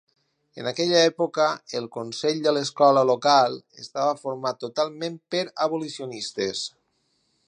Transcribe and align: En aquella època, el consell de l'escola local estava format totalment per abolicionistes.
En 0.59 0.67
aquella 0.69 1.01
època, 1.09 1.43
el 1.79 1.85
consell 1.97 2.39
de 2.47 2.53
l'escola 2.57 3.03
local 3.09 3.59
estava 3.85 4.17
format 4.23 4.61
totalment 4.65 5.21
per 5.37 5.45
abolicionistes. 5.67 6.63